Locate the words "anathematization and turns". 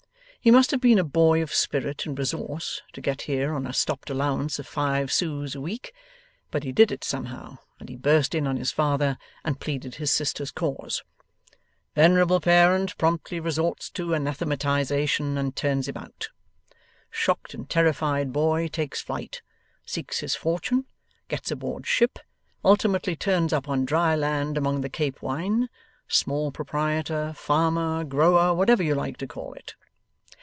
14.15-15.87